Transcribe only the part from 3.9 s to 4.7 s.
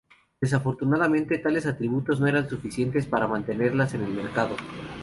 en el mercado.